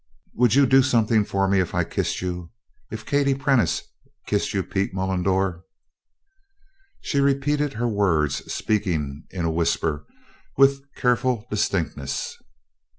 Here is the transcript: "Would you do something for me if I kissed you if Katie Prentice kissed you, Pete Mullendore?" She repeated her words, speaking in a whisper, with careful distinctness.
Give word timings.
"Would 0.33 0.55
you 0.55 0.65
do 0.65 0.81
something 0.81 1.23
for 1.23 1.47
me 1.47 1.59
if 1.59 1.75
I 1.75 1.83
kissed 1.83 2.21
you 2.23 2.49
if 2.89 3.05
Katie 3.05 3.35
Prentice 3.35 3.83
kissed 4.25 4.51
you, 4.51 4.63
Pete 4.63 4.95
Mullendore?" 4.95 5.61
She 7.01 7.19
repeated 7.19 7.73
her 7.73 7.87
words, 7.87 8.51
speaking 8.51 9.25
in 9.29 9.45
a 9.45 9.51
whisper, 9.51 10.07
with 10.57 10.91
careful 10.95 11.45
distinctness. 11.51 12.35